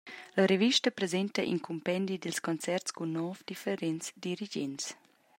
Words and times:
La 0.33 0.47
revista 0.51 0.89
presenta 0.99 1.41
in 1.51 1.59
cumpendi 1.67 2.15
dils 2.19 2.39
concerts 2.47 2.93
cun 2.97 3.09
nov 3.17 3.35
differents 3.51 4.05
dirigents. 4.25 4.83